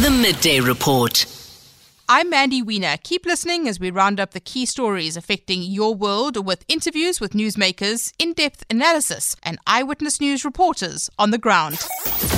[0.00, 1.26] The Midday Report.
[2.08, 2.96] I'm Mandy Wiener.
[3.02, 7.34] Keep listening as we round up the key stories affecting your world with interviews with
[7.34, 11.80] newsmakers, in depth analysis, and eyewitness news reporters on the ground.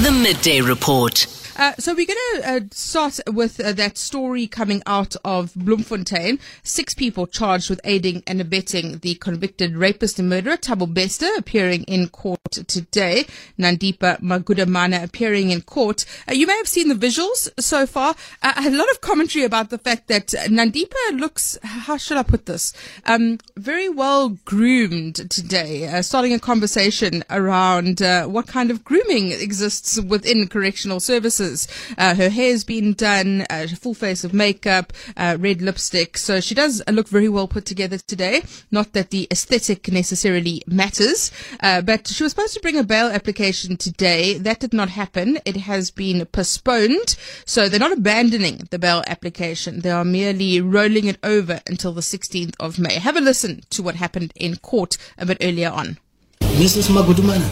[0.03, 1.25] The Midday Report.
[1.57, 6.39] Uh, so we're going to uh, start with uh, that story coming out of Bloemfontein.
[6.63, 11.83] Six people charged with aiding and abetting the convicted rapist and murderer Thabo Bester appearing
[11.85, 13.27] in court today.
[13.59, 16.07] Nandipha Magudumana appearing in court.
[16.27, 18.15] Uh, you may have seen the visuals so far.
[18.43, 22.47] Uh, a lot of commentary about the fact that Nandipha looks, how should I put
[22.47, 22.73] this,
[23.05, 30.49] um, very well groomed today, starting a conversation around what kind of grooming exists within
[30.49, 31.69] correctional services glasses.
[31.99, 36.19] Uh, her hair's been done, uh, full face of makeup, uh, red lipstick.
[36.19, 38.43] So she does look very well put together today.
[38.71, 43.09] Not that the aesthetic necessarily matters, uh, but she was supposed to bring a bail
[43.09, 44.39] application today.
[44.39, 45.39] That did not happen.
[45.45, 47.17] It has been postponed.
[47.45, 49.81] So they're not abandoning the bail application.
[49.81, 52.95] They are merely rolling it over until the 16th of May.
[52.95, 55.99] Have a listen to what happened in court a bit earlier on.
[56.41, 56.91] Mrs.
[56.91, 57.49] Magudumana,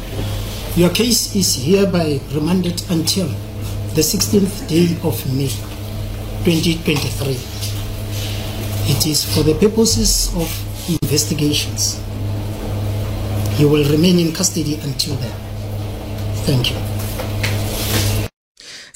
[0.76, 3.28] your case is hereby remanded until
[3.94, 5.48] the 16th day of May
[6.44, 7.32] 2023.
[8.94, 10.48] It is for the purposes of
[11.02, 12.00] investigations.
[13.58, 15.34] You will remain in custody until then.
[16.46, 16.99] Thank you.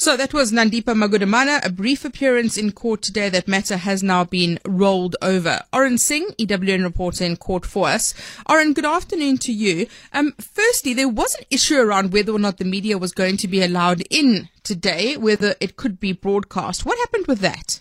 [0.05, 3.31] So that was Nandipha Magudumana, a brief appearance in court today.
[3.31, 5.63] That matter has now been rolled over.
[5.73, 8.13] Orrin Singh, EWN reporter in court for us.
[8.47, 9.87] Orrin, good afternoon to you.
[10.13, 13.49] Um, firstly, there was an issue around whether or not the media was going to
[13.49, 16.85] be allowed in today, whether it could be broadcast.
[16.85, 17.81] What happened with that?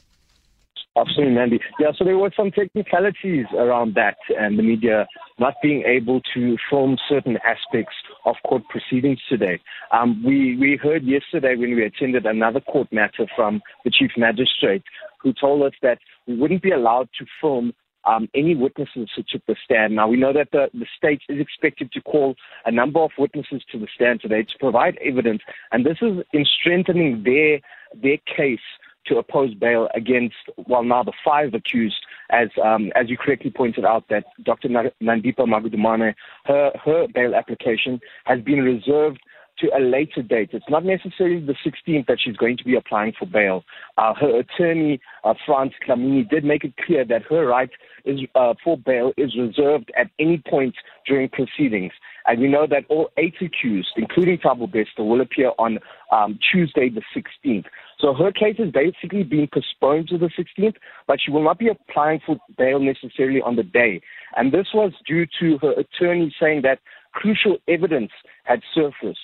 [0.96, 1.60] Absolutely, Mandy.
[1.80, 5.08] Yeah, so there were some technicalities around that and the media
[5.40, 9.60] not being able to film certain aspects of court proceedings today.
[9.92, 14.84] Um, we, we heard yesterday when we attended another court matter from the chief magistrate
[15.20, 17.74] who told us that we wouldn't be allowed to film
[18.06, 19.96] um, any witnesses who took the stand.
[19.96, 23.64] Now, we know that the, the state is expected to call a number of witnesses
[23.72, 27.62] to the stand today to provide evidence, and this is in strengthening their,
[28.00, 28.60] their case
[29.08, 30.36] to oppose bail against,
[30.68, 34.70] well, now the five accused, as um, as you correctly pointed out, that Dr.
[34.70, 36.14] Nandipha Magudumana,
[36.46, 39.20] her her bail application has been reserved
[39.60, 40.50] to a later date.
[40.52, 43.64] It's not necessarily the 16th that she's going to be applying for bail.
[43.98, 47.70] Uh, her attorney, uh, Frans Dlamini, did make it clear that her right
[48.06, 50.76] is, uh, for bail is reserved at any point
[51.08, 51.94] during proceedings.
[52.26, 55.80] And we know that all eight accused, including Thabo Bester, will appear on
[56.12, 57.66] um, Tuesday the 16th.
[58.00, 60.76] So her case is basically being postponed to the 16th,
[61.08, 64.02] but she will not be applying for bail necessarily on the day.
[64.36, 66.80] And this was due to her attorney saying that
[67.12, 68.12] crucial evidence
[68.44, 69.20] had surfaced.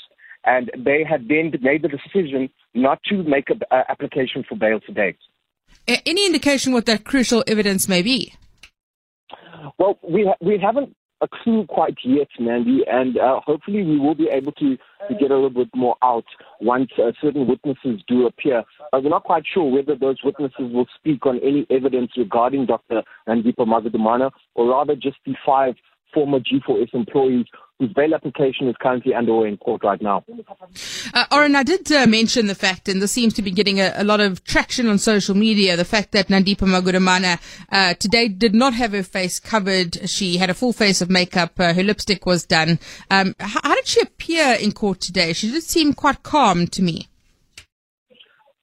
[0.45, 5.17] And they had then made the decision not to make an application for bail today.
[5.87, 8.33] Any indication what that crucial evidence may be?
[9.77, 14.15] Well, we ha- we haven't a clue quite yet, Mandy, and uh, hopefully we will
[14.15, 16.25] be able to, to get a little bit more out
[16.61, 18.63] once uh, certain witnesses do appear.
[18.91, 23.03] But we're not quite sure whether those witnesses will speak on any evidence regarding Dr.
[23.27, 25.75] Nandipha Magudumana or rather just the five
[26.13, 27.45] former G4S employees
[27.79, 30.23] whose bail application is currently underway in court right now.
[31.13, 33.93] Uh, Orrin, I did uh, mention the fact, and this seems to be getting a,
[33.95, 37.39] a, lot of traction on social media, the fact that Nandipha Magudumana
[37.71, 40.09] uh, today did not have her face covered.
[40.09, 41.57] She had a full face of makeup.
[41.57, 42.79] Uh, her lipstick was done.
[43.09, 45.31] Um, how, how, did she appear in court today?
[45.31, 47.07] She did seem quite calm to me.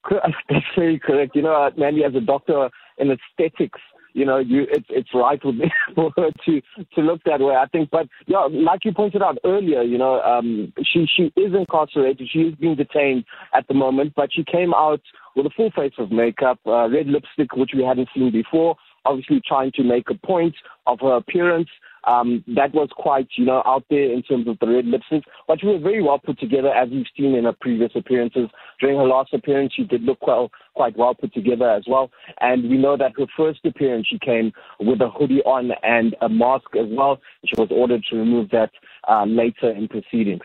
[0.11, 1.35] That's very correct.
[1.35, 3.79] You know, uh, Mandy, as a doctor in aesthetics,
[4.17, 6.61] you know, you it's it's right with me to
[6.95, 7.55] to look that way.
[7.55, 11.53] I think, but yeah, like you pointed out earlier, you know, um, she she is
[11.53, 12.27] incarcerated.
[12.33, 15.01] She is being detained at the moment, but she came out
[15.35, 18.75] with a full face of makeup, uh, red lipstick, which we hadn't seen before.
[19.05, 20.55] Obviously, trying to make a point
[20.87, 21.69] of her appearance.
[22.07, 25.59] Um, that was quite, you know, out there in terms of the red lipstick, but
[25.59, 28.47] she was very well put together, as you've seen in her previous appearances.
[28.79, 32.11] During her last appearance, she did look well, quite well put together as well.
[32.41, 36.29] And we know that her first appearance, she came with a hoodie on and a
[36.29, 37.19] mask as well.
[37.45, 38.71] She was ordered to remove that
[39.07, 40.43] uh, later in proceedings.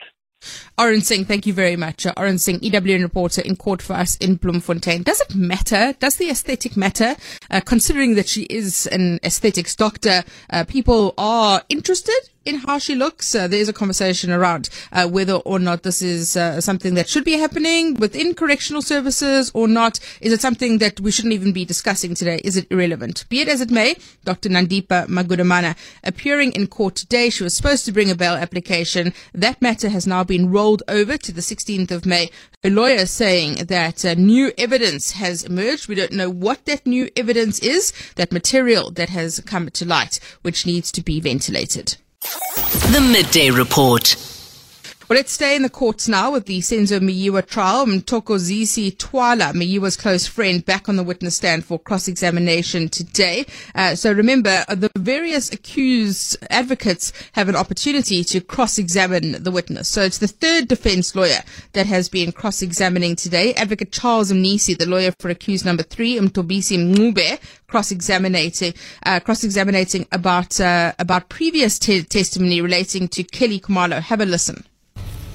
[0.78, 2.06] Orrin Singh, thank you very much.
[2.06, 5.02] Uh, Orrin Singh, EWN reporter in court for us in Bloemfontein.
[5.02, 5.94] Does it matter?
[6.00, 7.14] Does the aesthetic matter?
[7.50, 12.94] Uh, considering that she is an aesthetics doctor, uh, people are interested in how she
[12.94, 13.34] looks?
[13.34, 17.24] Uh, there's a conversation around uh, whether or not this is uh, something that should
[17.24, 19.98] be happening within correctional services or not.
[20.20, 22.40] Is it something that we shouldn't even be discussing today?
[22.44, 23.24] Is it irrelevant?
[23.28, 24.48] Be it as it may, Dr.
[24.48, 27.30] Nandipha Magudumana appearing in court today.
[27.30, 29.12] She was supposed to bring a bail application.
[29.32, 32.30] That matter has now been rolled over to the 16th of May.
[32.62, 35.88] Her lawyer saying that uh, new evidence has emerged.
[35.88, 40.20] We don't know what that new evidence is, that material that has come to light,
[40.42, 41.96] which needs to be ventilated.
[42.22, 44.31] The Midday Report.
[45.12, 47.84] Well, let's stay in the courts now with the Senzo Meyiwa trial.
[47.84, 53.44] Mtoko Mthokozisi Thwala, Meyiwa's close friend, back on the witness stand for cross-examination today.
[53.74, 59.86] Uh, so remember, uh, the various accused advocates have an opportunity to cross-examine the witness.
[59.86, 61.42] So it's the third defense lawyer
[61.74, 63.52] that has been cross-examining today.
[63.52, 68.50] Advocate Charles Mnisi, the lawyer for accused number three, Mthobisi Mncube, cross-examining,
[69.04, 74.00] uh, cross-examining about, uh, about previous te- testimony relating to Kelly Khumalo.
[74.00, 74.64] Have a listen.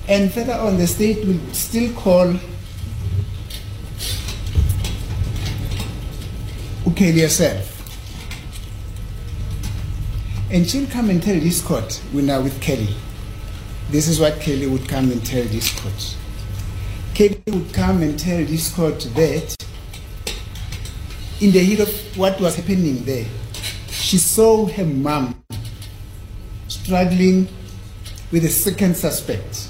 [0.09, 2.33] And further on, the state will still call
[6.85, 7.73] Ukeli herself.
[10.49, 12.95] And she'll come and tell this court, we're now with Kelly.
[13.89, 16.15] This is what Kelly would come and tell this court.
[17.13, 19.55] Kelly would come and tell this court that
[21.41, 23.25] in the heat of what was happening there,
[23.89, 25.43] she saw her mom
[26.67, 27.47] struggling
[28.31, 29.66] with a second suspect.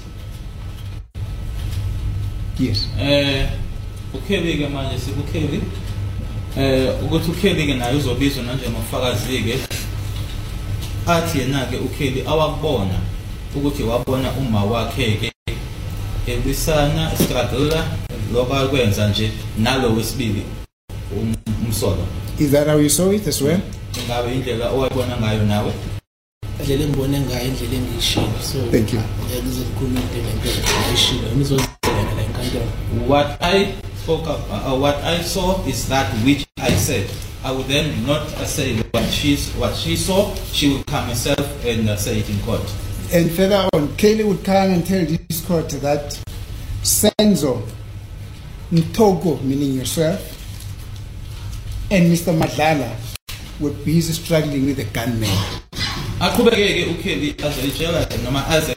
[2.58, 2.88] Yes.
[3.00, 3.46] eh
[4.14, 4.98] uKelly ke manje?
[4.98, 5.60] sikuKelly
[6.58, 9.58] eh ukuthi uKelly ke naye uzobizwa nanjengomfakazi ke
[11.06, 12.98] athi yena ke uKelly awakubona
[13.56, 15.32] ukuthi wabona uma wakhe ke
[16.26, 17.82] ebisana struggle
[18.34, 20.42] lokakwenza nje nalo wesibili
[21.16, 21.34] um-
[21.66, 22.06] umsolo.
[22.38, 23.60] Is that how you saw it as well?
[24.04, 25.72] ingabe indlela owayibona ngayo nawe?
[26.60, 28.28] Indlela engibone ngayo indlela engiyishilo.
[28.42, 29.00] So Thank you.
[29.00, 30.48] ngize ngikhulume into lento
[30.84, 31.77] ngiyishilo enkantolo
[33.06, 37.10] what I spoke of, uh, what I saw is that which I said.
[37.44, 40.34] I would then not uh, say what she's what she saw.
[40.52, 42.60] She would come herself and uh, say it in court.
[43.12, 46.20] And further on, Kelly would come and tell this court that
[46.82, 47.62] Senzo,
[48.72, 50.20] Ntogo, meaning yourself,
[51.90, 52.36] and Mr.
[52.38, 52.94] Madlala
[53.60, 55.28] were busy struggling with the gunman.
[56.20, 58.74] aqhubeke-ke ukelly noma aze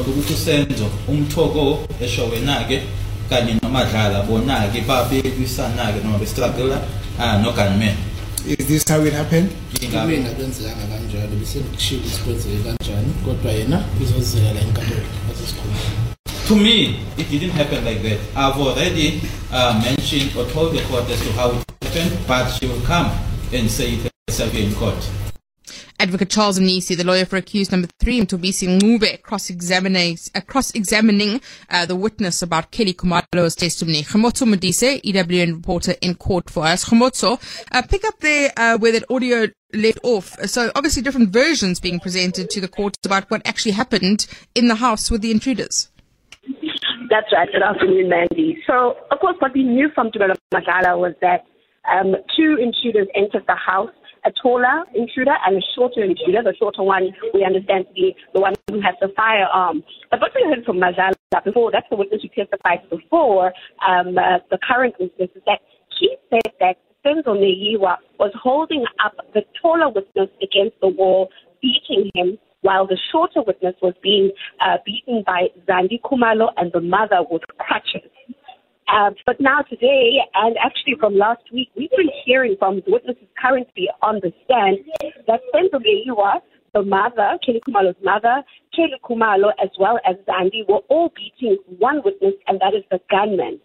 [0.00, 2.82] ukuthi usenzo umthoko esho wena-ke
[3.28, 6.76] kanye nomadlala bona-ke babelwisana-ke noma bestruggle
[7.42, 7.96] no-gunman
[8.46, 9.50] Is this how it happened?
[9.72, 11.94] kube ingabe ngakwenzekanga kanjalo ukuthi
[12.24, 15.06] kwenzeke kanjani kodwa yena izozizela la enkantolo
[16.48, 18.18] To me, it didn't happen like that.
[18.34, 19.20] I've already
[19.52, 23.10] uh, mentioned or told the court as to how it happened, but she will come
[23.52, 25.21] and say it herself in court.
[26.02, 31.40] Advocate Charles Mnisi, the lawyer for accused number three, Mthobisi Mncube, cross-examining, uh, cross-examining
[31.70, 34.02] uh, the witness about Kelly Khumalo's testimony.
[34.02, 36.84] Kgomotso Modise, EWN reporter in court for us.
[36.84, 37.40] Kgomotso,
[37.70, 40.34] uh, pick up there uh, where that audio left off.
[40.46, 44.26] So obviously different versions being presented to the court about what actually happened
[44.56, 45.88] in the house with the intruders.
[47.08, 47.48] That's right.
[47.52, 48.58] Good afternoon, Mandy.
[48.66, 51.44] So, of course, what we knew from Tumelo Madlala was that
[51.88, 53.90] um, two intruders entered the house,
[54.24, 56.42] a taller intruder and a shorter intruder.
[56.42, 59.82] The shorter one we understand to be the one who has the firearm.
[60.10, 61.14] But what we heard from Madlala
[61.44, 63.52] before, that's the witness who testified before,
[63.86, 65.60] um, uh, the current witness, is that
[65.98, 71.28] she said that Senzo Meyiwa was holding up the taller witness against the wall,
[71.60, 74.30] beating him while the shorter witness was being
[74.60, 78.08] uh, beaten by Zandi Khumalo and the mother with crutches.
[78.88, 83.88] Uh, but now today, and actually from last week, we've been hearing from witnesses currently
[84.02, 84.78] on the stand
[85.26, 86.40] that Senzo Meyiwa,
[86.74, 88.42] the mother, Kelly Khumalo's mother,
[88.74, 93.00] Kelly Khumalo, as well as Zandi, were all beating one witness, and that is the
[93.10, 93.60] gunman.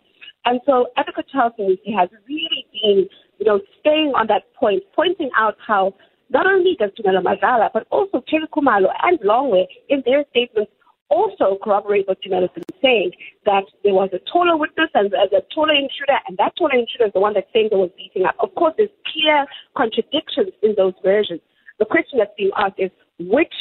[0.46, 3.10] And so Advocate Charles Mnisi has really been,
[3.40, 5.94] you know, staying on that point, pointing out how
[6.30, 10.72] not only does Tumelo Madlala, but also Kelly Khumalo and Longwe in their statements
[11.10, 13.12] also corroborate what Tumelo's been saying,
[13.46, 17.08] that there was a taller witness and a, a taller intruder, and that taller intruder
[17.08, 18.36] is the one that Senzo was beating up.
[18.40, 19.46] Of course, there's clear
[19.76, 21.42] contradictions in those versions.
[21.80, 23.54] The question that's being asked is which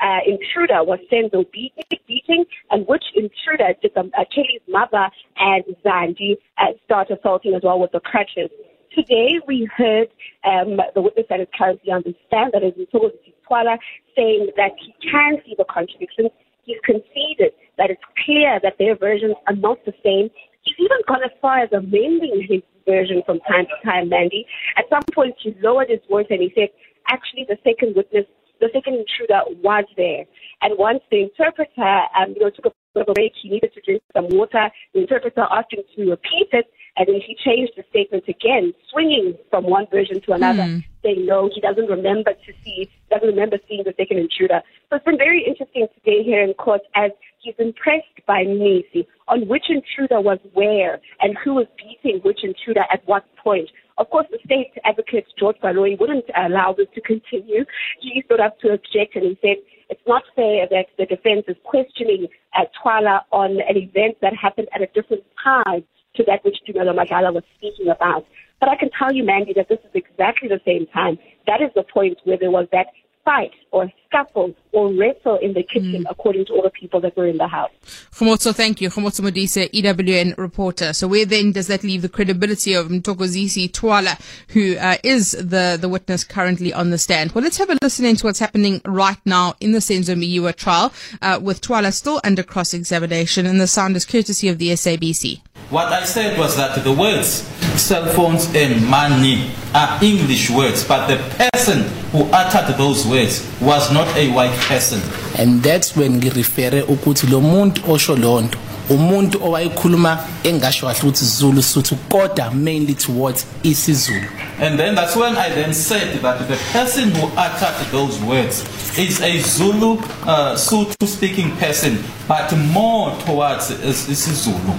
[0.00, 4.24] uh, intruder was Senzo beating, beating, and which intruder did the, uh,
[4.68, 8.50] mother and Zandi uh, start assaulting as well with the crutches.
[8.94, 10.08] Today we heard
[10.44, 13.78] um, the witness that is currently on the stand, that is Ntokozi Thwala,
[14.14, 16.28] saying that he can see the contradictions.
[16.64, 20.30] He's conceded that it's clear that their versions are not the same.
[20.62, 24.46] He's even gone as far as amending his version from time to time, Mandy.
[24.76, 26.68] At some point, he lowered his voice and he said,
[27.08, 28.26] actually, the second witness
[28.62, 30.24] the second intruder was there.
[30.62, 34.28] And once the interpreter, um, you know, took a break, he needed to drink some
[34.30, 34.70] water.
[34.94, 36.66] The interpreter asked him to repeat it,
[36.96, 40.78] and then he changed the statement again, swinging from one version to another, Hmm.
[41.02, 44.62] Saying no, he doesn't remember to see, doesn't remember seeing the second intruder.
[44.88, 49.48] So it's been very interesting today here in court as he's impressed by Mnisi on
[49.48, 53.68] which intruder was where and who was beating which intruder at what point.
[53.98, 57.64] Of course, the state advocate, George Baloyi, wouldn't allow this to continue.
[58.00, 59.56] He stood up to object and he said,
[59.90, 64.68] it's not fair that the defense is questioning uh, Thwala on an event that happened
[64.74, 65.84] at a different time
[66.16, 68.26] to that which Tumelo Madlala was speaking about.
[68.60, 71.18] But I can tell you, Mandy, that this is exactly the same time.
[71.46, 72.86] That is the point where there was that
[73.24, 77.26] fight or scuffle or wrestle in the kitchen, according to all the people that were
[77.26, 77.70] in the house.
[78.12, 78.90] Kgomotso, thank you.
[78.90, 80.92] Kgomotso Modise, EWN reporter.
[80.92, 85.78] So where then does that leave the credibility of Mthokozisi Thwala, who uh, is the,
[85.80, 87.32] the witness currently on the stand?
[87.32, 90.92] Well, let's have a listen into what's happening right now in the Senzo Meyiwa trial,
[91.20, 95.40] uh, with Thwala still under cross-examination, and the sound is courtesy of the SABC.
[95.70, 97.42] What I said was that the words
[97.80, 101.16] cell phones and money are English words, but the
[101.50, 105.00] person who uttered those words was not a white person.
[105.38, 108.58] and that's when ngirefere ukuthi lo muntu osho lonto
[108.90, 114.26] umuntu owayekhuluma engasho kahle ukuthi Zulu Sotho kodwa mainly towards isiZulu
[114.60, 118.64] And then that's when I then said that the person who uttered those words
[118.98, 124.76] is a Zulu, uh, Sotho speaking person, but more towards is, is Zulu.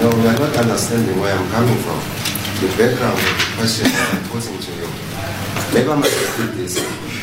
[0.00, 1.98] No, you are not understanding where I'm coming from.
[2.60, 4.88] The background of the question I'm posing to you.
[5.72, 6.74] Maybe I must repeat this.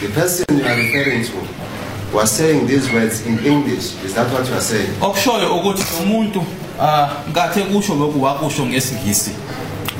[0.01, 3.95] The person you are referring to was saying these words in English.
[4.03, 4.89] Is that what you are saying?
[5.01, 6.39] Okushoyo ukuthi umuntu
[6.79, 9.31] uh, ngathi kusho lokhu wakusho ngesingisi.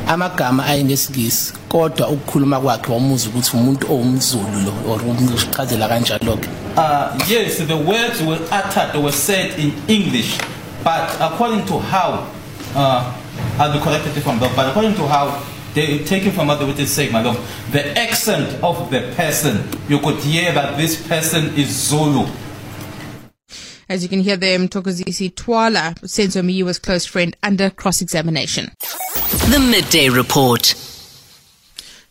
[0.08, 6.48] amagama ayengesingisi kodwa ukukhuluma kwakhe wamuza ukuthi umuntu owumZulu lo or umchazela kanjalo ke
[6.78, 10.38] Uh, yes, the words were uttered, were said in English,
[10.86, 12.26] but according to how,
[12.76, 13.18] uh,
[13.58, 16.92] I'll be corrected if I'm but according to how they taken from what the witness
[16.94, 17.38] saying, my lord,
[17.72, 22.28] the accent of the person, you could hear that this person is Zulu.
[23.88, 28.72] As you can hear there, Mthokozisi Thwala, Senzo Meyiwa's close friend, under cross-examination.
[29.50, 30.91] The Midday Report.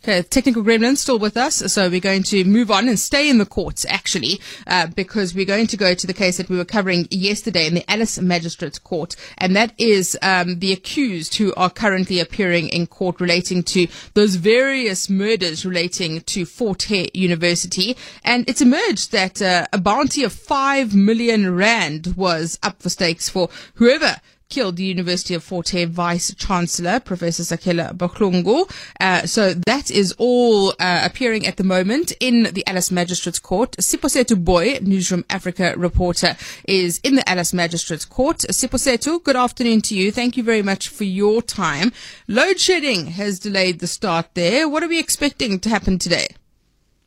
[0.03, 3.37] Okay, technical gremlin still with us, so we're going to move on and stay in
[3.37, 6.65] the courts actually, uh, because we're going to go to the case that we were
[6.65, 11.69] covering yesterday in the Alice Magistrates Court, and that is um, the accused who are
[11.69, 18.49] currently appearing in court relating to those various murders relating to Fort Hare University, and
[18.49, 23.51] it's emerged that uh, a bounty of five million rand was up for stakes for
[23.75, 24.15] whoever
[24.51, 28.69] killed the University of Fort Hare Vice Chancellor, Professor Sakhela Buhlungu.
[28.99, 33.71] Uh, so that is all uh, appearing at the moment in the Alice Magistrates Court.
[33.77, 36.35] Siphosethu Booi, Newzroom Afrika reporter,
[36.67, 38.39] is in the Alice Magistrates Court.
[38.39, 40.11] Siphosethu, good afternoon to you.
[40.11, 41.93] Thank you very much for your time.
[42.27, 44.67] Load shedding has delayed the start there.
[44.67, 46.27] What are we expecting to happen today?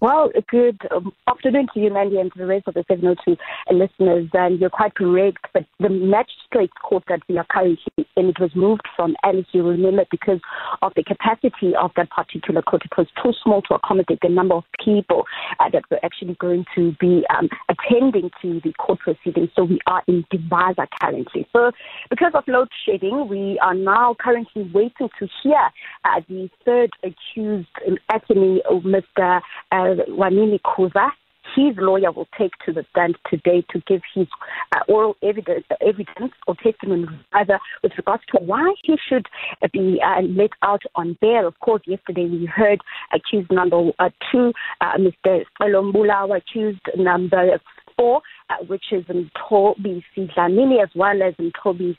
[0.04, 3.38] Well, good um, afternoon to you, Mandy, and to the rest of the 702
[3.75, 4.28] listeners.
[4.34, 8.50] And you're quite correct, but the magistrate court that we are currently in, it was
[8.54, 10.40] moved from Alice, you remember, because
[10.82, 12.82] of the capacity of that particular court.
[12.84, 15.25] It was too small to accommodate the number of people
[15.58, 19.49] uh, that were actually going to be um, attending to the court proceedings.
[19.56, 21.49] So we are in Dimbaza currently.
[21.50, 21.73] So
[22.11, 25.70] because of load shedding, we are now currently waiting to hear
[26.04, 29.40] uh, the third accused um, attorney, uh, Mr.
[29.73, 31.11] Uh, Wanini Kuza.
[31.55, 34.27] His lawyer will take to the stand today to give his
[34.75, 39.27] uh, oral evidence, evidence or testimony, rather, with regards to why he should
[39.63, 41.47] uh, be uh, let out on bail.
[41.47, 42.81] Of course, yesterday we heard
[43.13, 45.45] accused number uh, two, uh, Mr.
[45.61, 47.61] Olombula, accused number
[47.97, 51.97] four, uh, which is Mtobi Dlamini as well as in Mtobi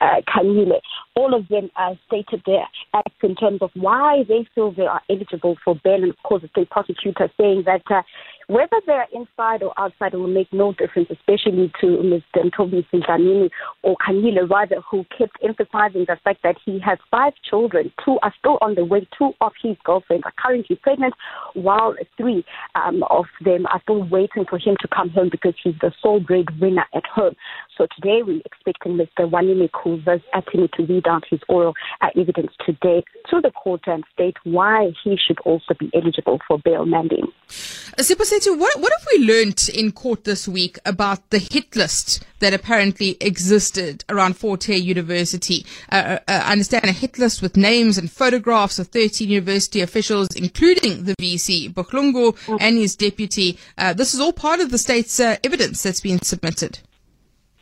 [0.00, 0.80] uh, Kanyile.
[1.14, 5.00] All of them are stated their acts in terms of why they feel they are
[5.08, 6.02] eligible for bail.
[6.02, 8.02] And of course, the state prosecutor saying that uh,
[8.48, 12.44] whether they're inside or outside it will make no difference, especially to Mr.
[12.44, 13.50] Mtobi Dlamini
[13.82, 17.92] or Kanyile, rather, who kept emphasizing the fact that he has five children.
[18.04, 19.06] Two are still on the way.
[19.16, 21.14] Two of his girlfriends are currently pregnant,
[21.54, 25.74] while three um, of them are still waiting for him to come home because he's
[25.86, 27.36] the sole breadwinner at home.
[27.78, 29.30] So today we're expecting Mr.
[29.30, 34.02] Wanile Kuva's attorney to read out his oral uh, evidence today to the court and
[34.12, 37.24] state why he should also be eligible for bail mandate.
[37.48, 42.24] Sipho Siphosethu, what, what have we learnt in court this week about the hit list
[42.40, 45.64] that apparently existed around Fort Hare University?
[45.92, 50.28] Uh, uh, I understand a hit list with names and photographs of 13 university officials,
[50.34, 53.58] including the VC, Buhlungu, and his deputy.
[53.78, 55.36] Uh, this is all part of the state's uh,
[55.76, 56.78] evidence that's been submitted.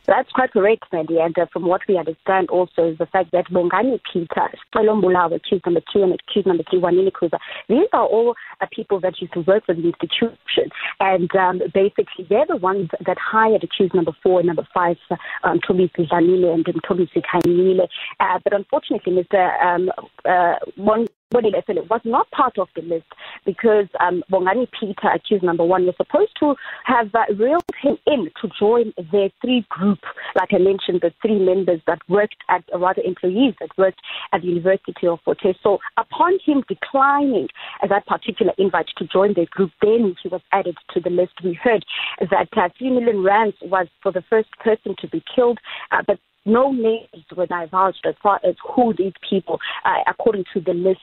[0.07, 1.19] That's quite correct, Mandy.
[1.19, 5.33] And uh, from what we understand also is the fact that Bongani Peter, Sicelo Mbulawe,
[5.33, 9.19] accused number two, and accused number three, Wanini Kruger, these are all uh, people that
[9.19, 10.69] used to work for the institution.
[10.99, 15.15] And um, basically, they're the ones that hired accused number four and number five, uh,
[15.43, 17.87] um, Toby Zanile and um, Toby Sikhanile.
[18.19, 19.65] Uh, but unfortunately, Mr.
[19.65, 19.89] Um,
[20.23, 23.07] uh, one Body it was not part of the list
[23.45, 26.53] because um, Bongani Peter, accused number one, was supposed to
[26.85, 29.99] have uh, reeled him in to join their three group,
[30.35, 33.99] like I mentioned, the three members that worked at, or rather employees that worked
[34.33, 35.55] at the University of Fort Hare.
[35.63, 37.47] So upon him declining
[37.87, 41.33] that particular invite to join their group, then he was added to the list.
[41.43, 41.83] We heard
[42.19, 45.57] that uh, 3 million rands was for the first person to be killed,
[45.91, 50.61] uh, but no names were divulged as far as who these people, uh, according to
[50.61, 50.99] the list,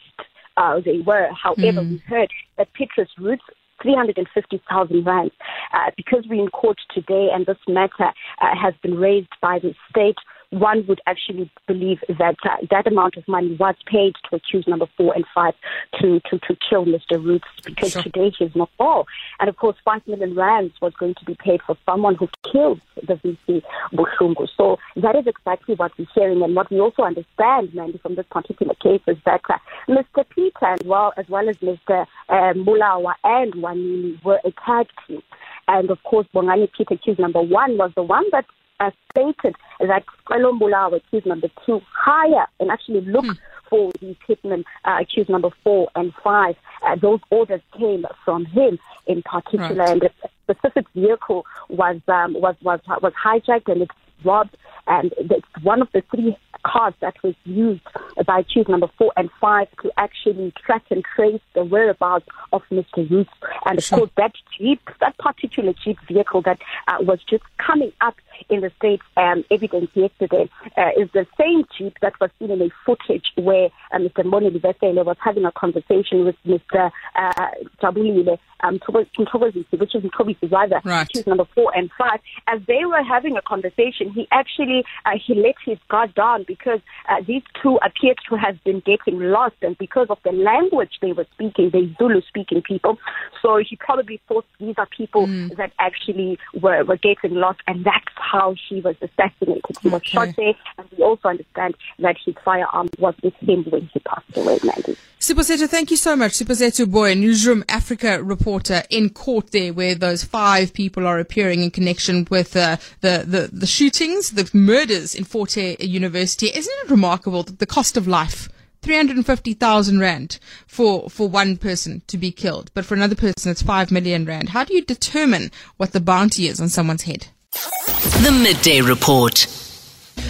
[0.56, 1.28] uh, they were.
[1.32, 1.90] However, mm.
[1.90, 3.42] we heard that Petrus Roets
[3.82, 5.34] 350,000 rands.
[5.74, 9.74] Uh, because we're in court today and this matter uh, has been raised by the
[9.90, 10.16] state,
[10.52, 14.86] one would actually believe that uh, that amount of money was paid to accuse number
[14.98, 15.54] four and five
[15.98, 17.12] to, to, to kill Mr.
[17.12, 18.02] Roets because sure.
[18.02, 19.06] today he's not all.
[19.40, 22.82] And of course, five million rands was going to be paid for someone who killed
[22.96, 23.62] the VC
[23.94, 24.46] Buhlungu.
[24.54, 26.42] So that is exactly what we're hearing.
[26.42, 29.56] And what we also understand, Mandy, from this particular case is that uh,
[29.88, 30.28] Mr.
[30.28, 32.06] Peter, as well, as well as Mr.
[32.28, 35.22] Uh, Mbulawe and Wanini, were a tag team.
[35.66, 38.44] And of course, Bongani Peter, accused number one, was the one that
[38.82, 43.32] uh, stated that Mbulawe, accused number two, hire and actually look hmm.
[43.68, 46.56] for the hitmen uh, accused number four and five.
[46.84, 49.90] Uh, those orders came from him in particular, right.
[49.90, 50.10] and a
[50.42, 55.88] specific vehicle was um, was was was hijacked and it's robbed, and it's one of
[55.92, 57.82] the three cars that was used
[58.26, 63.08] by chief number four and five to actually track and trace the whereabouts of Mr.
[63.10, 63.30] Roets.
[63.66, 68.16] And of course, that Jeep, that particular Jeep vehicle that uh, was just coming up
[68.48, 72.62] in the state um, evidence yesterday uh, is the same Jeep that was seen in
[72.62, 74.24] a footage where uh, Mr.
[74.24, 76.90] Mboneli Vesele was having a conversation with Mr.
[77.14, 77.48] Uh,
[77.80, 81.08] Jabulile um, which is Toby's rather, right.
[81.26, 82.20] number four and five.
[82.46, 86.80] As they were having a conversation, he actually uh, he let his guard down because
[87.08, 91.12] uh, these two appeared to have been getting lost, and because of the language they
[91.12, 92.98] were speaking, they Zulu-speaking people.
[93.40, 95.56] So he probably thought these are people mm.
[95.56, 99.76] that actually were, were getting lost, and that's how she was assassinated.
[99.82, 103.90] He was shot there, and we also understand that his firearm was with him when
[103.92, 104.96] he passed away, Mandy.
[105.20, 106.32] Siphosethu, thank you so much.
[106.32, 111.70] Siphosethu Booi, Newzroom Afrika reporter in court there where those five people are appearing in
[111.70, 116.46] connection with uh, the, the, the shootings, the murders in Fort Hare University.
[116.46, 118.48] Isn't it remarkable that the cost of life
[118.80, 123.92] 350,000 rand for, for one person to be killed, but for another person it's 5
[123.92, 124.48] million rand.
[124.48, 127.28] How do you determine what the bounty is on someone's head?
[127.52, 129.46] The Midday Report.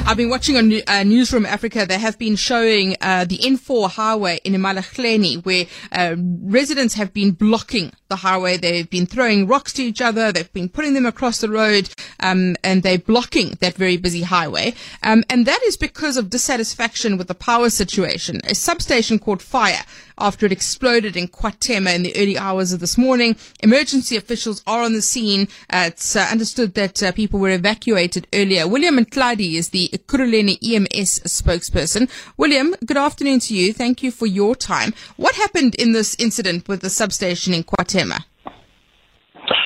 [0.04, 1.86] I've been watching on uh, Newzroom Afrika.
[1.86, 7.30] They have been showing uh, the N4 highway in Emalahleni where uh, residents have been
[7.30, 8.56] blocking the highway.
[8.56, 10.30] They've been throwing rocks to each other.
[10.30, 11.88] They've been putting them across the road,
[12.20, 14.74] um, and they're blocking that very busy highway.
[15.02, 18.40] Um, and that is because of dissatisfaction with the power situation.
[18.44, 19.82] A substation caught fire
[20.18, 23.34] after it exploded in KwaThema in the early hours of this morning.
[23.60, 25.48] Emergency officials are on the scene.
[25.70, 28.68] Uh, it's uh, understood that people were evacuated earlier.
[28.68, 32.08] William Ntladi is the Ekurhuleni EMS spokesperson.
[32.36, 33.72] William, good afternoon to you.
[33.72, 34.94] Thank you for your time.
[35.16, 38.24] What happened in this incident with the substation in KwaThema?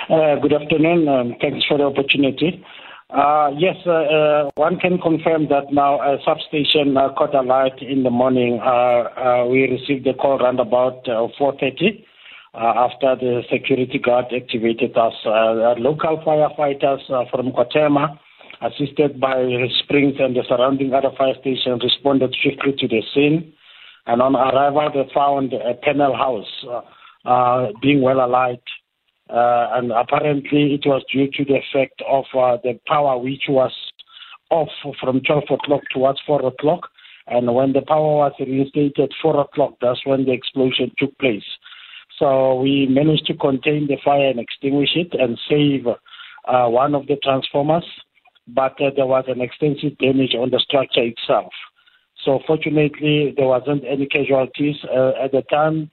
[0.08, 1.08] Uh, good afternoon.
[1.08, 2.64] Um, thanks for the opportunity.
[3.10, 8.02] Uh, yes, uh, uh, one can confirm that now a substation uh, caught alight in
[8.02, 8.60] the morning.
[8.60, 12.02] Uh, uh, we received a call around about 4.30
[12.54, 15.14] after the security guard activated us.
[15.78, 18.18] local firefighters from KwaThema,
[18.66, 19.44] assisted by
[19.82, 23.52] Springs and the surrounding other fire stations, responded swiftly to the scene.
[24.06, 26.82] And on arrival, they found a panel house
[27.82, 28.62] being well alight
[29.28, 33.72] uh, and apparently it was due to the effect of uh, the power which was
[34.50, 34.68] off
[35.00, 36.88] from 12 o'clock towards 4 o'clock.
[37.26, 41.42] And when the power was reinstated 4 o'clock, that's when the explosion took place.
[42.20, 47.08] So we managed to contain the fire and extinguish it and save uh, one of
[47.08, 47.84] the transformers,
[48.46, 51.52] but uh, there was an extensive damage on the structure itself.
[52.24, 54.76] So fortunately, there wasn't any casualties.
[54.84, 55.90] Uh, at the time,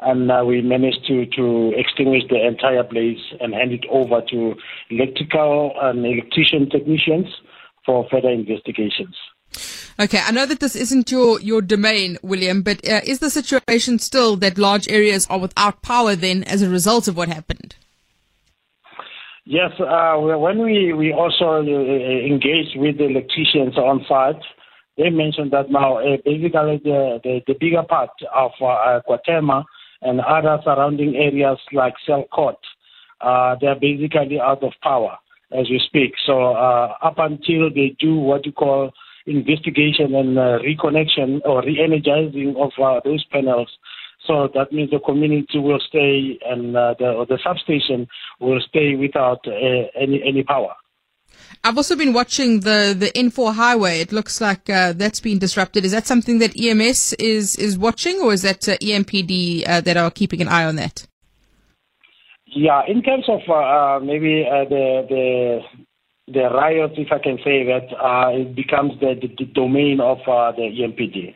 [0.00, 4.54] and uh, we managed to, to extinguish the entire blaze and hand it over to
[4.90, 7.26] electrical and electrician technicians
[7.84, 9.16] for further investigations.
[9.98, 13.98] Okay, I know that this isn't your, your domain, William, but uh, is the situation
[13.98, 17.76] still that large areas are without power then as a result of what happened?
[19.48, 24.42] Yes, uh, when we, we also uh, engaged with the electricians on site,
[24.98, 29.62] they mentioned that now uh, basically the, the, the, bigger part of uh, KwaThema
[30.02, 32.56] and other surrounding areas like Selcourt,
[33.20, 35.16] uh, they're basically out of power
[35.56, 36.14] as we speak.
[36.26, 38.90] So uh, up until they do what you call
[39.26, 43.68] investigation and uh, reconnection or re-energizing of uh, those panels,
[44.26, 48.06] so that means the community will stay and uh, the, the substation
[48.40, 49.52] will stay without uh,
[50.00, 50.74] any any power.
[51.64, 54.00] I've also been watching the, the N4 highway.
[54.00, 55.84] It looks like uh, that's been disrupted.
[55.84, 59.96] Is that something that EMS is, is watching, or is that uh, EMPD uh, that
[59.96, 61.06] are keeping an eye on that?
[62.46, 65.60] Yeah, in terms of uh, maybe uh, the the
[66.28, 67.88] the riots, if I can say that,
[68.32, 71.34] it becomes the, the, the domain of the EMPD.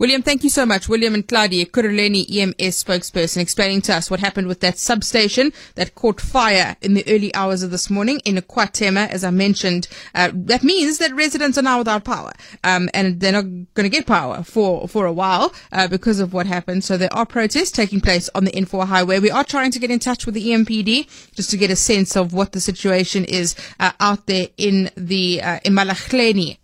[0.00, 0.88] William, thank you so much.
[0.88, 5.94] William and Claudia, Ekurhuleni EMS spokesperson, explaining to us what happened with that substation that
[5.94, 9.10] caught fire in the early hours of this morning in KwaThema.
[9.10, 12.32] As I mentioned, uh, that means that residents are now without power,
[12.64, 16.32] um, and they're not going to get power for for a while uh, because of
[16.32, 16.82] what happened.
[16.82, 19.18] So there are protests taking place on the N4 highway.
[19.18, 22.16] We are trying to get in touch with the EMPD just to get a sense
[22.16, 25.58] of what the situation is uh, out there in the uh,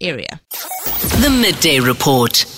[0.01, 0.41] area.
[1.21, 2.56] The midday report.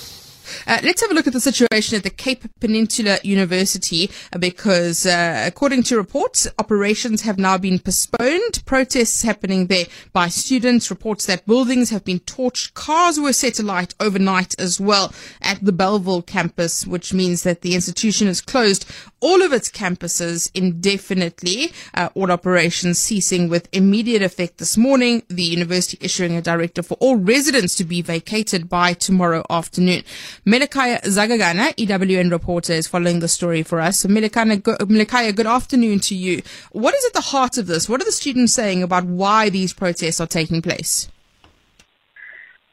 [0.69, 5.03] Uh, let's have a look at the situation at the Cape Peninsula University uh, because,
[5.03, 8.63] uh, according to reports, operations have now been postponed.
[8.67, 10.91] Protests happening there by students.
[10.91, 12.75] Reports that buildings have been torched.
[12.75, 17.73] Cars were set alight overnight as well at the Bellville campus, which means that the
[17.73, 18.85] institution is closed
[19.21, 21.71] all of its campuses indefinitely.
[21.93, 25.23] Uh, all operations ceasing with immediate effect this morning.
[25.27, 30.03] The university issuing a directive for all residents to be vacated by tomorrow afternoon.
[30.45, 33.99] Melekaya Zagagana, EWN reporter, is following the story for us.
[33.99, 36.41] So Melekaya, good afternoon to you.
[36.71, 37.89] What is at the heart of this?
[37.89, 41.09] What are the students saying about why these protests are taking place?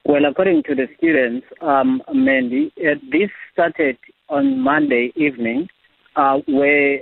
[0.04, 5.68] Well, according to the students, um, Mandy, uh, this started on Monday evening,
[6.16, 7.00] uh, where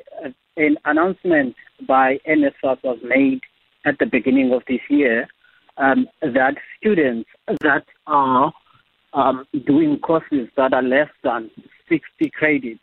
[0.56, 1.54] an announcement
[1.86, 3.40] by NSFAS was made
[3.84, 5.26] at the beginning of this year
[5.76, 7.28] um, that students
[7.60, 8.52] that are
[9.12, 11.50] um, doing courses that are less than
[11.88, 12.80] 60 credits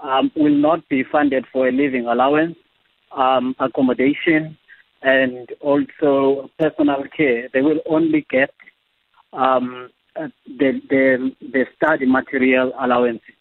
[0.00, 2.56] um, will not be funded for a living allowance,
[3.16, 4.56] um, accommodation,
[5.02, 7.48] and also personal care.
[7.52, 8.50] They will only get
[9.32, 13.34] um, uh, the, the, the study material allowances.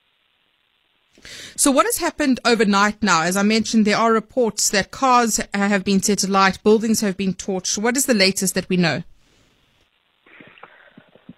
[1.55, 3.23] So, what has happened overnight now?
[3.23, 7.33] As I mentioned, there are reports that cars have been set alight, buildings have been
[7.33, 7.77] torched.
[7.77, 9.03] What is the latest that we know?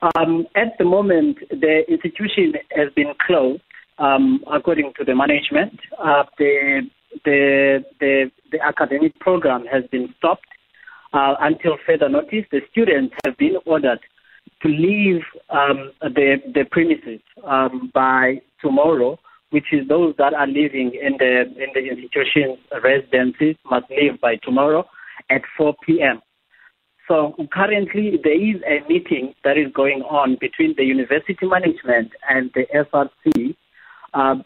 [0.02, 3.62] Um, at the moment, the institution has been closed,
[3.98, 5.78] um, according to the management.
[5.98, 6.82] Uh, the,
[7.26, 10.46] the, the, the academic program has been stopped
[11.14, 12.46] uh, until further notice.
[12.52, 14.00] The students have been ordered
[14.62, 19.20] to leave um, the, the premises um, by tomorrow,
[19.52, 24.36] which is those that are living in the, in the institution's residences must leave by
[24.44, 24.86] tomorrow
[25.30, 26.22] at 4 p.m.
[27.08, 32.52] So currently there is a meeting that is going on between the university management and
[32.54, 33.56] the SRC
[34.14, 34.44] um,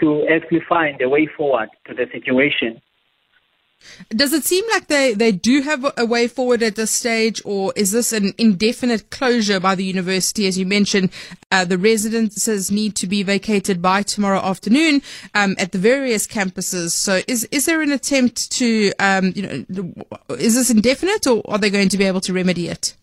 [0.00, 2.82] to actually find a way forward to the situation.
[4.10, 7.72] Does it seem like they, they do have a way forward at this stage, or
[7.76, 10.46] is this an indefinite closure by the university?
[10.46, 11.10] As you mentioned,
[11.50, 15.02] uh, the residences need to be vacated by tomorrow afternoon
[15.34, 16.90] um, at the various campuses.
[16.90, 19.94] So, is is there an attempt to, um, you know,
[20.30, 22.94] is this indefinite, or are they going to be able to remedy it?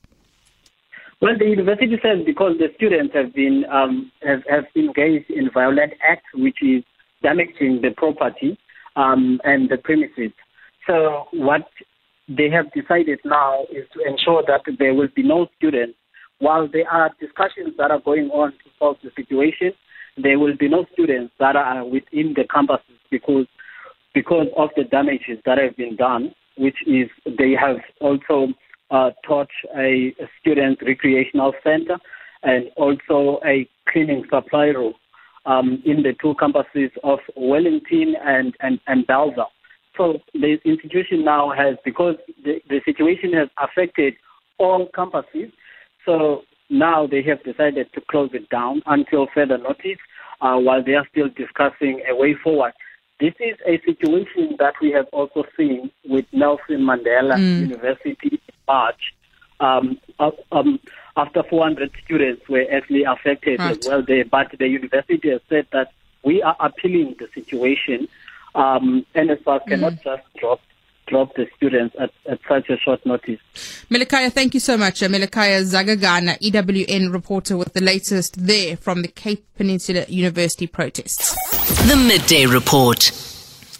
[1.21, 5.93] Well, the university says because the students have been um, have, have engaged in violent
[6.01, 6.83] acts, which is
[7.21, 8.57] damaging the property
[8.95, 10.31] um, and the premises.
[10.87, 11.67] So what
[12.27, 15.97] they have decided now is to ensure that there will be no students.
[16.39, 19.73] While there are discussions that are going on to solve the situation,
[20.21, 23.45] there will be no students that are within the campuses because
[24.13, 28.47] because of the damages that have been done, which is they have also
[28.91, 31.97] uh, touched a, student recreational center
[32.43, 34.93] and also a cleaning supply room
[35.45, 39.51] um, in the two campuses of Wellington and, and, and Bellville.
[39.99, 44.15] So the institution now has, because the, the situation has affected
[44.57, 45.51] all campuses,
[46.05, 49.99] so now they have decided to close it down until further notice.
[50.41, 52.73] uh, while they are still discussing a way forward.
[53.19, 57.61] This is a situation that we have also seen with Nelson Mandela mm.
[57.61, 59.13] University in March.
[59.59, 59.99] Um,
[60.53, 60.79] um,
[61.17, 63.71] after 400 students were actually affected right.
[63.71, 65.91] as well there, but the university has said that
[66.23, 68.07] we are appealing the situation.
[68.55, 69.67] Um, NSFAS mm.
[69.67, 70.59] cannot just drop
[71.09, 73.39] drop the students at, at such a short notice.
[73.89, 75.01] Melikaya, thank you so much.
[75.01, 81.35] Uh, Melikaya Zagagana, EWN reporter with the latest there from the Cape Peninsula University protests.
[81.87, 83.11] The Midday Report.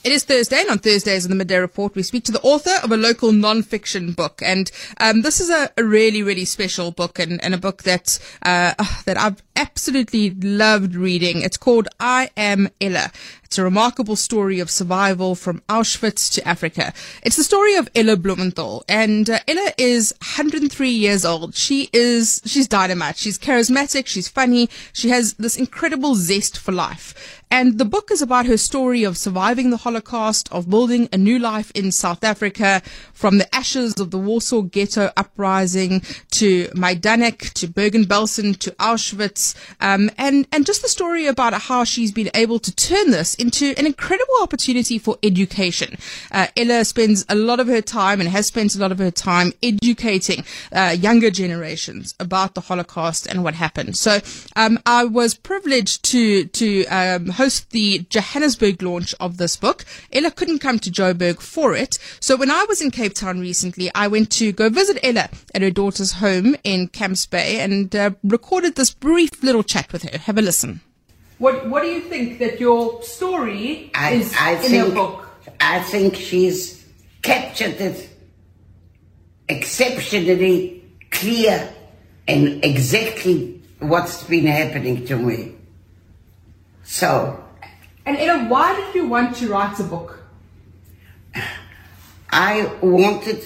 [0.02, 2.74] It is Thursday, and on Thursdays in the Midday Report, we speak to the author
[2.84, 4.42] of a local non-fiction book.
[4.42, 8.18] And um, this is a, a, really, really special book and, and a book that
[8.42, 8.74] uh,
[9.06, 11.42] that I've absolutely loved reading.
[11.42, 13.12] It's called I Am Ella.
[13.44, 16.94] It's a remarkable story of survival from Auschwitz to Africa.
[17.24, 21.56] It's the story of Ella Blumenthal, and uh, Ella is 103 years old.
[21.56, 23.18] She is she's dynamite.
[23.18, 24.06] She's charismatic.
[24.06, 24.70] She's funny.
[24.94, 27.44] She has this incredible zest for life.
[27.52, 31.40] And the book is about her story of surviving the Holocaust, of building a new
[31.40, 37.68] life in South Africa, from the ashes of the Warsaw Ghetto uprising to Majdanek, to
[37.68, 39.49] Bergen-Belsen, to Auschwitz,
[39.82, 43.74] um, and and just the story about how she's been able to turn this into
[43.78, 45.98] an incredible opportunity for education.
[46.32, 49.12] Uh, Ella spends a lot of her time and has spent a lot of her
[49.12, 53.98] time educating uh, younger generations about the Holocaust and what happened.
[53.98, 54.20] So
[54.56, 59.86] um, I was privileged to to um, host the Johannesburg launch of this book.
[60.12, 63.92] Ella couldn't come to Joburg for it, so when I was in Cape Town recently,
[63.96, 68.12] I went to go visit Ella at her daughter's home in Camps Bay and uh,
[68.24, 70.18] recorded this brief little chat with her.
[70.18, 70.82] Have a listen.
[71.38, 75.30] What What do you think that your story I, is I in think, book?
[75.60, 76.86] I think she's
[77.22, 78.10] captured it
[79.48, 81.74] exceptionally clear
[82.28, 85.56] and exactly what's been happening to me.
[86.84, 87.44] So.
[88.06, 90.24] And Ella, why did you want to write a book?
[92.32, 93.44] I wanted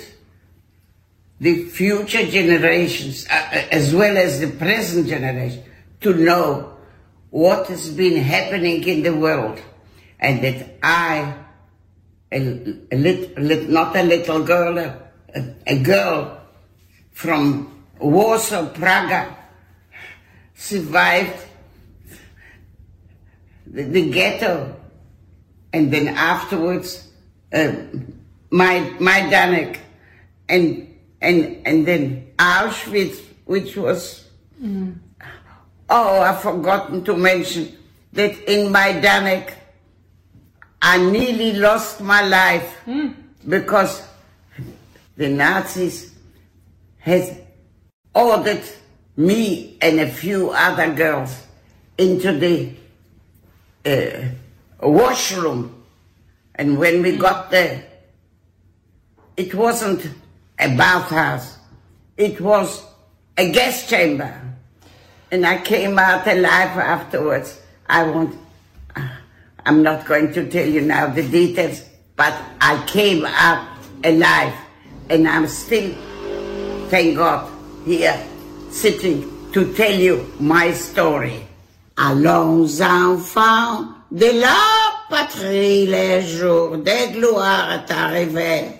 [1.39, 5.63] the future generations, uh, uh as well as the present generation,
[6.03, 6.77] to know
[7.29, 9.59] what has been happening in the world
[10.19, 11.35] and that I,
[12.31, 12.37] a,
[12.91, 16.41] a little, not a little girl, a, a girl
[17.11, 19.35] from Warsaw, Praga,
[20.55, 21.45] survived
[23.67, 24.75] the, the ghetto
[25.73, 27.09] and then afterwards
[27.51, 27.73] uh,
[28.51, 29.79] my Majdanek
[30.47, 34.27] and and and then Auschwitz, which was
[34.61, 34.95] mm.
[35.89, 37.77] Oh, I've forgotten to mention
[38.13, 39.53] that in Majdanek,
[40.81, 43.13] I nearly lost my life mm.
[43.47, 44.01] because
[45.15, 46.13] the Nazis
[46.99, 47.45] had
[48.13, 48.63] ordered
[49.17, 51.45] me and a few other girls
[51.97, 52.75] into the
[53.85, 55.83] uh, washroom.
[56.55, 57.85] And when we got there,
[59.35, 60.09] it wasn't
[60.59, 61.57] a bathhouse.
[62.17, 62.83] It was
[63.37, 64.52] a gas chamber
[65.33, 67.59] and I came out alive afterwards.
[67.89, 68.37] I won't,
[69.65, 71.83] I'm not going to tell you now the details,
[72.15, 73.67] but I came out
[74.03, 74.53] alive
[75.09, 75.91] and I'm still,
[76.89, 77.49] thank God,
[77.83, 78.15] here
[78.69, 81.47] sitting to tell you my story.
[81.97, 88.79] Allons enfants de la patrie, les jours de gloire est arrivé.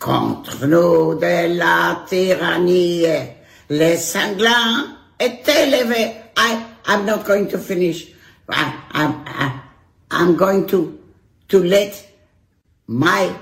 [0.00, 3.06] Contre nous de la tyrannie,
[3.68, 5.01] les sanglants
[6.36, 8.12] I, I'm not going to finish.
[8.48, 9.60] I, I,
[10.10, 10.98] I'm going to,
[11.48, 12.08] to let
[12.86, 13.34] my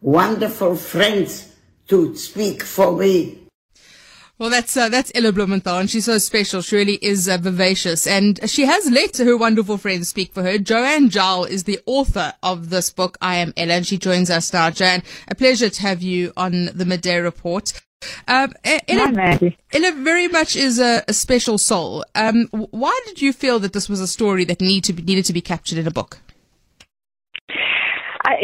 [0.00, 1.54] wonderful friends
[1.88, 3.46] to speak for me.
[4.38, 6.60] Well, that's uh, that's Ella Blumenthal, and she's so special.
[6.60, 10.58] She really is uh, vivacious, and she has let her wonderful friends speak for her.
[10.58, 14.52] Joanne Jowell is the author of this book, I Am Ella, and she joins us
[14.52, 14.68] now.
[14.68, 17.72] Joanne, a pleasure to have you on the Midday Report.
[18.28, 19.38] Um, Ella,
[19.72, 22.04] Ella very much is a, a special soul.
[22.14, 25.24] Um, why did you feel that this was a story that need to be, needed
[25.26, 26.18] to be captured in a book?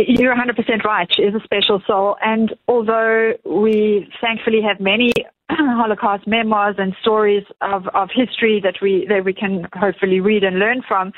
[0.06, 1.08] You're 100% right.
[1.14, 2.16] She is a special soul.
[2.22, 5.12] And although we thankfully have many
[5.50, 10.58] Holocaust memoirs and stories of, of history that we that we can hopefully read and
[10.58, 11.12] learn from.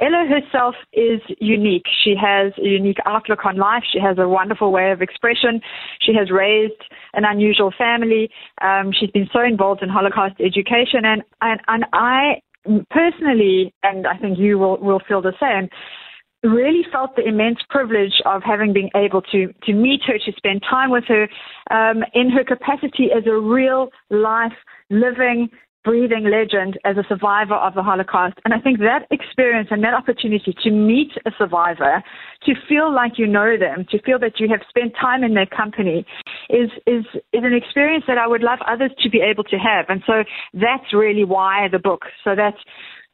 [0.00, 1.86] Ella herself is unique.
[2.04, 3.84] She has a unique outlook on life.
[3.90, 5.60] She has a wonderful way of expression.
[6.00, 6.82] She has raised
[7.14, 8.30] an unusual family.
[8.60, 12.42] Um, she's been so involved in Holocaust education, and and, and I
[12.90, 15.68] personally, and I think you will will feel the same
[16.42, 20.62] really felt the immense privilege of having been able to to meet her, to spend
[20.68, 21.28] time with her
[21.70, 24.52] um, in her capacity as a real life
[24.90, 25.48] living
[25.84, 28.34] breathing legend as a survivor of the Holocaust.
[28.44, 32.02] And I think that experience and that opportunity to meet a survivor,
[32.44, 35.46] to feel like you know them, to feel that you have spent time in their
[35.46, 36.04] company
[36.50, 39.86] is, is, is an experience that I would love others to be able to have.
[39.88, 42.04] And so that's really why the book.
[42.22, 42.58] So that's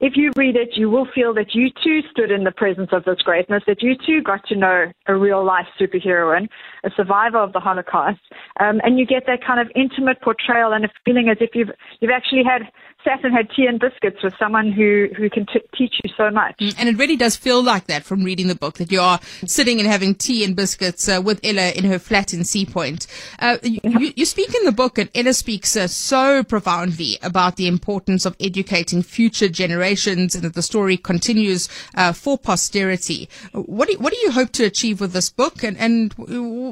[0.01, 3.05] if you read it, you will feel that you too stood in the presence of
[3.05, 6.49] this greatness, that you too got to know a real life superheroine,
[6.83, 8.21] a survivor of the Holocaust,
[8.61, 11.71] um, and you get that kind of intimate portrayal and a feeling as if you've
[12.01, 12.63] you've actually had
[13.05, 16.31] sat and had tea and biscuits with someone who who can t- teach you so
[16.31, 16.57] much.
[16.59, 19.21] Mm, and it really does feel like that from reading the book that you are
[19.47, 23.07] sitting and having tea and biscuits uh, with Ella in her flat in Sea Point.
[23.39, 27.69] Uh, you, you, speak in the book, and Ella speaks uh, so profoundly about the
[27.69, 33.29] importance of educating future generations, and that the story continues uh, for posterity.
[33.53, 36.13] What do what do you hope to achieve with this book, and and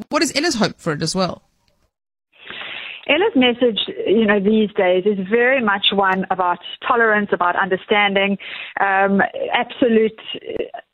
[0.08, 1.42] what is Ella's hope for it as well?
[3.08, 8.38] Ella's message, you know, these days is very much one about tolerance, about understanding,
[8.80, 9.20] um,
[9.52, 10.20] absolute,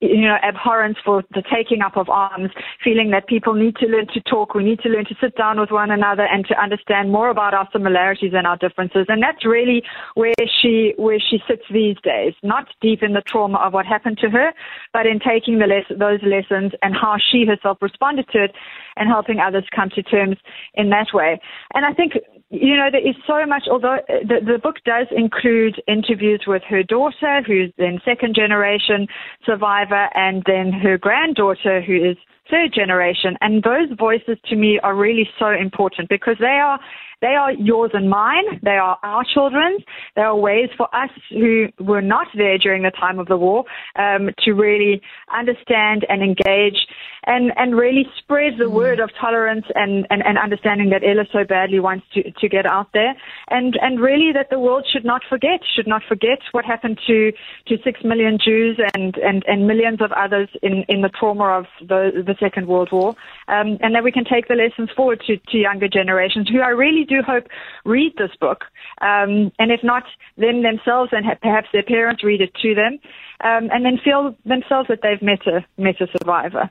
[0.00, 2.50] you know, abhorrence for the taking up of arms,
[2.82, 5.60] feeling that people need to learn to talk, we need to learn to sit down
[5.60, 9.04] with one another and to understand more about our similarities and our differences.
[9.08, 9.82] And that's really
[10.14, 14.18] where she, where she sits these days, not deep in the trauma of what happened
[14.22, 14.52] to her,
[14.94, 18.54] but in taking the les- those lessons and how she herself responded to it
[18.96, 20.36] and helping others come to terms
[20.74, 21.38] in that way.
[21.74, 22.12] And I think,
[22.50, 26.62] you know, there is so much, although uh, the, the book does include interviews with
[26.68, 29.08] her daughter, who's then second generation
[29.44, 32.16] survivor, and then her granddaughter, who is
[32.50, 33.36] third generation.
[33.40, 36.78] And those voices to me are really so important because they are
[37.20, 38.60] they are yours and mine.
[38.62, 39.78] They are our children.
[40.14, 43.64] They are ways for us who were not there during the time of the war
[43.96, 45.02] um, to really
[45.36, 46.86] understand and engage
[47.26, 48.72] and, and really spread the mm.
[48.72, 52.66] word of tolerance and, and, and understanding that Ella so badly wants to, to get
[52.66, 53.14] out there.
[53.50, 57.32] And, and really that the world should not forget, should not forget what happened to,
[57.66, 61.66] to six million Jews and, and, and millions of others in, in the trauma of
[61.80, 63.14] the, the Second World War.
[63.48, 66.68] Um, and that we can take the lessons forward to, to younger generations who I
[66.68, 67.46] really do hope
[67.84, 68.64] read this book.
[69.00, 70.04] Um, and if not,
[70.36, 72.98] them themselves and ha- perhaps their parents read it to them.
[73.40, 76.68] Um, and then feel themselves that they've met a, met a survivor.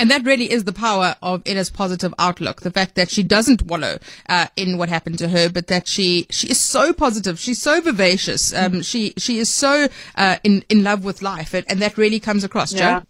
[0.00, 2.62] And that really is the power of Ella's positive outlook.
[2.62, 6.26] The fact that she doesn't wallow uh, in what happened to her, but that she
[6.30, 7.38] she is so positive.
[7.38, 8.52] She's so vivacious.
[8.52, 8.82] Um.
[8.82, 12.42] She she is so uh, in in love with life, and, and that really comes
[12.42, 13.00] across, yeah.
[13.00, 13.06] Joe.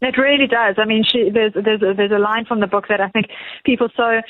[0.00, 0.76] It really does.
[0.78, 3.26] I mean, she, there's there's a, there's a line from the book that I think
[3.64, 4.20] people so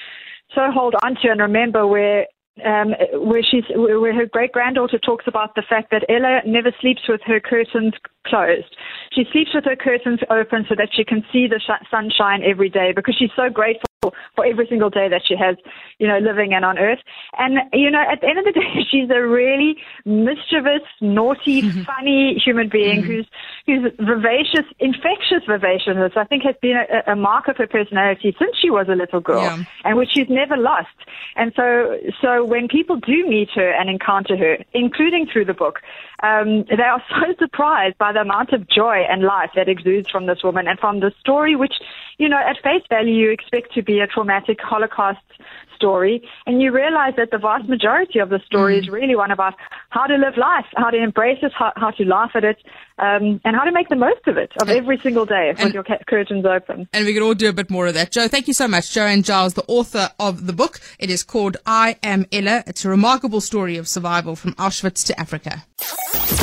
[0.55, 2.27] so hold on to and remember where
[2.65, 7.03] um, where she's where her great granddaughter talks about the fact that Ella never sleeps
[7.09, 7.95] with her curtains
[8.27, 8.75] closed.
[9.13, 12.69] She sleeps with her curtains open so that she can see the sh- sunshine every
[12.69, 15.57] day because she's so grateful for every single day that she has,
[15.99, 17.01] you know, living and on earth.
[17.37, 21.83] And, you know, at the end of the day, she's a really mischievous, naughty, mm-hmm.
[21.97, 23.11] funny human being mm-hmm.
[23.11, 23.27] who's,
[23.67, 28.57] who's vivacious, infectious vivaciousness, I think has been a, a mark of her personality since
[28.61, 29.65] she was a little girl yeah.
[29.85, 30.89] and which she's never lost.
[31.35, 35.81] And so, so when people do meet her and encounter her, including through the book,
[36.23, 40.27] um, they are so surprised by the amount of joy and life that exudes from
[40.27, 41.75] this woman and from the story, which,
[42.19, 45.27] you know, at face value you expect to be a traumatic Holocaust
[45.75, 48.81] story, and you realize that the vast majority of the story mm.
[48.81, 49.55] is really one about
[49.91, 52.59] how to live life, how to embrace it, how, how to laugh at it,
[52.99, 55.75] um, and how to make the most of it, of every single day and, with
[55.75, 56.89] your curtains open.
[56.93, 58.11] And we could all do a bit more of that.
[58.11, 58.93] Joe, thank you so much.
[58.93, 60.81] Joanne Jowell, the author of the book.
[60.99, 62.65] It is called I Am Ella.
[62.67, 65.65] It's a remarkable story of survival from Auschwitz to Africa.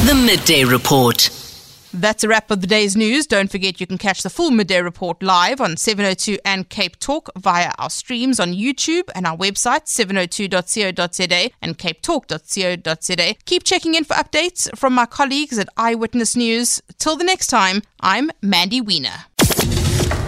[0.08, 1.45] The Midday Report.
[1.96, 3.26] That's a wrap of the day's news.
[3.26, 7.30] Don't forget you can catch the full midday report live on 702 and Cape Talk
[7.38, 13.36] via our streams on YouTube and our website 702.co.za and capetalk.co.za.
[13.46, 16.82] Keep checking in for updates from my colleagues at Eyewitness News.
[16.98, 19.26] Till the next time, I'm Mandy Wiener.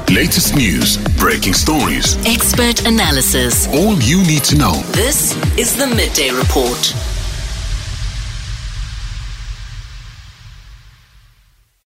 [0.09, 3.67] Latest news, breaking stories, expert analysis.
[3.67, 4.81] All you need to know.
[4.93, 7.16] This is the Midday Report.